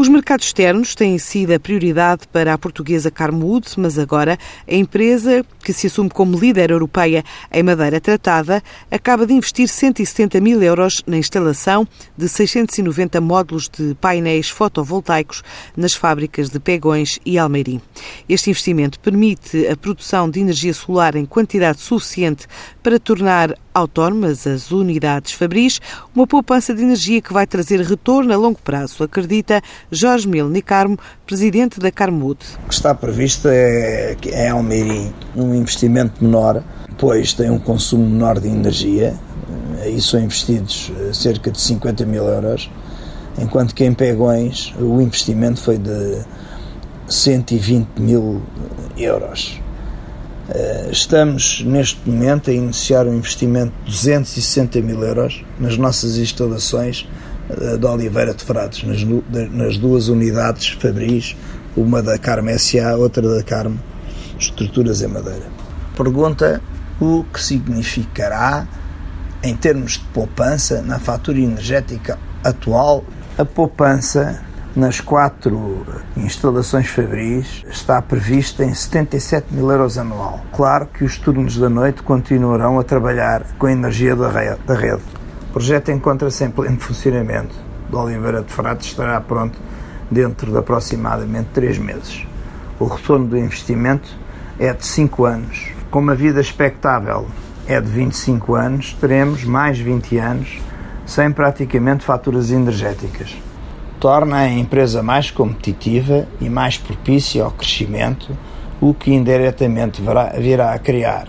Os 0.00 0.08
mercados 0.08 0.46
externos 0.46 0.94
têm 0.94 1.18
sido 1.18 1.52
a 1.52 1.60
prioridade 1.60 2.26
para 2.32 2.54
a 2.54 2.58
portuguesa 2.58 3.10
Carmwood, 3.10 3.68
mas 3.76 3.98
agora 3.98 4.38
a 4.66 4.74
empresa, 4.74 5.44
que 5.62 5.74
se 5.74 5.88
assume 5.88 6.08
como 6.08 6.38
líder 6.38 6.70
europeia 6.70 7.22
em 7.52 7.62
madeira 7.62 8.00
tratada, 8.00 8.62
acaba 8.90 9.26
de 9.26 9.34
investir 9.34 9.68
170 9.68 10.40
mil 10.40 10.62
euros 10.62 11.02
na 11.06 11.18
instalação 11.18 11.86
de 12.16 12.30
690 12.30 13.20
módulos 13.20 13.68
de 13.68 13.94
painéis 14.00 14.48
fotovoltaicos 14.48 15.42
nas 15.76 15.92
fábricas 15.92 16.48
de 16.48 16.58
Pegões 16.58 17.18
e 17.26 17.36
Almeirim. 17.36 17.78
Este 18.26 18.48
investimento 18.48 18.98
permite 19.00 19.68
a 19.68 19.76
produção 19.76 20.30
de 20.30 20.40
energia 20.40 20.72
solar 20.72 21.14
em 21.14 21.26
quantidade 21.26 21.78
suficiente 21.78 22.46
para 22.82 22.98
tornar 22.98 23.54
autónomas 23.74 24.46
as 24.46 24.70
unidades 24.70 25.32
Fabris, 25.32 25.80
uma 26.14 26.26
poupança 26.26 26.74
de 26.74 26.82
energia 26.82 27.20
que 27.20 27.32
vai 27.32 27.46
trazer 27.46 27.80
retorno 27.80 28.32
a 28.32 28.36
longo 28.36 28.60
prazo, 28.60 29.04
acredita 29.04 29.62
Jorge 29.90 30.28
Milne 30.28 30.62
Carmo, 30.62 30.98
presidente 31.26 31.80
da 31.80 31.90
Carmud. 31.90 32.38
O 32.64 32.68
que 32.68 32.74
está 32.74 32.94
previsto 32.94 33.48
é, 33.48 34.16
é 34.30 34.48
Almeirim 34.48 35.12
um 35.36 35.54
investimento 35.54 36.22
menor, 36.22 36.62
pois 36.96 37.32
tem 37.32 37.50
um 37.50 37.58
consumo 37.58 38.06
menor 38.06 38.38
de 38.38 38.48
energia, 38.48 39.14
aí 39.82 40.00
são 40.00 40.20
investidos 40.20 40.92
eh, 41.00 41.12
cerca 41.12 41.50
de 41.50 41.60
50 41.60 42.04
mil 42.06 42.24
euros, 42.24 42.70
enquanto 43.38 43.74
que 43.74 43.84
em 43.84 43.94
Pegões 43.94 44.72
o 44.78 45.00
investimento 45.00 45.60
foi 45.60 45.78
de 45.78 46.18
120 47.08 47.98
mil 47.98 48.42
euros. 48.96 49.60
Eh, 50.50 50.88
estamos 50.92 51.62
neste 51.64 52.08
momento 52.08 52.50
a 52.50 52.52
iniciar 52.52 53.06
um 53.06 53.14
investimento 53.14 53.72
de 53.84 53.90
260 53.90 54.80
mil 54.80 55.02
euros 55.02 55.44
nas 55.58 55.76
nossas 55.76 56.16
instalações 56.16 57.08
de 57.78 57.86
Oliveira 57.86 58.34
de 58.34 58.44
Frades, 58.44 58.84
nas, 58.84 59.50
nas 59.50 59.78
duas 59.78 60.08
unidades 60.08 60.68
Fabris, 60.68 61.36
uma 61.76 62.02
da 62.02 62.18
Carme 62.18 62.58
SA, 62.58 62.96
outra 62.96 63.36
da 63.36 63.42
Carme 63.42 63.78
Estruturas 64.38 65.02
em 65.02 65.08
Madeira. 65.08 65.46
Pergunta 65.96 66.60
o 67.00 67.24
que 67.32 67.42
significará 67.42 68.66
em 69.42 69.56
termos 69.56 69.92
de 69.92 70.04
poupança 70.12 70.82
na 70.82 70.98
fatura 70.98 71.38
energética 71.38 72.18
atual. 72.44 73.04
A 73.38 73.44
poupança 73.44 74.42
nas 74.74 75.00
quatro 75.00 75.84
instalações 76.16 76.86
Fabris 76.86 77.64
está 77.70 78.00
prevista 78.00 78.64
em 78.64 78.74
77 78.74 79.52
mil 79.52 79.70
euros 79.70 79.98
anual. 79.98 80.40
Claro 80.54 80.86
que 80.86 81.04
os 81.04 81.18
turnos 81.18 81.56
da 81.56 81.68
noite 81.68 82.02
continuarão 82.02 82.78
a 82.78 82.84
trabalhar 82.84 83.44
com 83.58 83.66
a 83.66 83.72
energia 83.72 84.14
da 84.14 84.74
rede. 84.74 85.19
O 85.50 85.52
projeto 85.52 85.90
encontra-se 85.90 86.44
em 86.44 86.50
pleno 86.50 86.78
funcionamento. 86.78 87.54
De 87.88 87.96
Oliveira 87.96 88.42
de 88.42 88.52
Frades 88.52 88.86
estará 88.86 89.20
pronto 89.20 89.58
dentro 90.10 90.50
de 90.50 90.56
aproximadamente 90.56 91.48
três 91.52 91.76
meses. 91.76 92.24
O 92.78 92.86
retorno 92.86 93.26
do 93.26 93.36
investimento 93.36 94.08
é 94.58 94.72
de 94.72 94.86
5 94.86 95.24
anos. 95.24 95.72
Com 95.90 95.98
uma 95.98 96.14
vida 96.14 96.40
expectável 96.40 97.26
é 97.66 97.80
de 97.80 97.90
25 97.90 98.54
anos, 98.54 98.96
teremos 99.00 99.44
mais 99.44 99.78
20 99.78 100.18
anos 100.18 100.58
sem 101.04 101.30
praticamente 101.32 102.04
faturas 102.04 102.50
energéticas 102.50 103.36
torna 104.00 104.38
a 104.38 104.48
empresa 104.48 105.02
mais 105.02 105.30
competitiva 105.30 106.26
e 106.40 106.48
mais 106.48 106.78
propícia 106.78 107.44
ao 107.44 107.50
crescimento, 107.50 108.34
o 108.80 108.94
que 108.94 109.12
indiretamente 109.12 110.02
virá 110.38 110.72
a 110.72 110.78
criar 110.78 111.28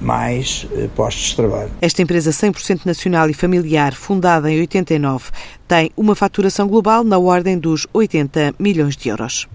mais 0.00 0.66
eh, 0.72 0.88
postos 0.94 1.30
de 1.30 1.36
trabalho. 1.36 1.70
Esta 1.80 2.02
empresa 2.02 2.30
100% 2.30 2.80
nacional 2.84 3.28
e 3.28 3.34
familiar, 3.34 3.94
fundada 3.94 4.50
em 4.50 4.60
89, 4.60 5.30
tem 5.66 5.90
uma 5.96 6.14
faturação 6.14 6.68
global 6.68 7.04
na 7.04 7.18
ordem 7.18 7.58
dos 7.58 7.86
80 7.92 8.54
milhões 8.58 8.96
de 8.96 9.08
euros. 9.08 9.48